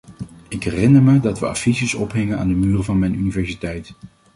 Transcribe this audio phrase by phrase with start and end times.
[0.47, 3.93] Ik herinner me dat we affiches ophingen aan de muren van mijn universiteit.